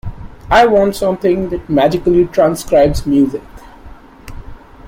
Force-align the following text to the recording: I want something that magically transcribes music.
I 0.49 0.65
want 0.65 0.95
something 0.95 1.49
that 1.49 1.69
magically 1.69 2.25
transcribes 2.25 3.05
music. 3.05 3.43